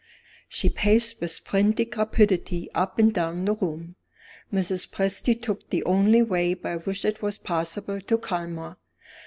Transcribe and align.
She 0.49 0.67
paced 0.67 1.21
with 1.21 1.41
frantic 1.45 1.95
rapidity 1.95 2.67
up 2.73 2.97
and 2.97 3.13
down 3.13 3.45
the 3.45 3.53
room. 3.53 3.97
Mrs. 4.51 4.89
Presty 4.89 5.39
took 5.39 5.69
the 5.69 5.83
only 5.83 6.23
way 6.23 6.55
by 6.55 6.77
which 6.77 7.05
it 7.05 7.21
was 7.21 7.37
possible 7.37 8.01
to 8.01 8.17
calm 8.17 8.55
her. 8.57 8.77